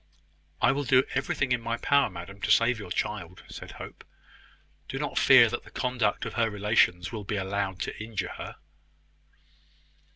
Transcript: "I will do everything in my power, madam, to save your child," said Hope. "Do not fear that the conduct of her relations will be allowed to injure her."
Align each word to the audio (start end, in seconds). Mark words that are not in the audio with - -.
"I 0.63 0.71
will 0.71 0.83
do 0.83 1.03
everything 1.13 1.51
in 1.51 1.61
my 1.61 1.77
power, 1.77 2.09
madam, 2.09 2.41
to 2.41 2.49
save 2.49 2.79
your 2.79 2.89
child," 2.89 3.43
said 3.49 3.73
Hope. 3.73 4.03
"Do 4.87 4.97
not 4.97 5.19
fear 5.19 5.47
that 5.51 5.61
the 5.63 5.69
conduct 5.69 6.25
of 6.25 6.33
her 6.33 6.49
relations 6.49 7.11
will 7.11 7.23
be 7.23 7.35
allowed 7.35 7.79
to 7.81 7.95
injure 8.03 8.33
her." 8.37 8.55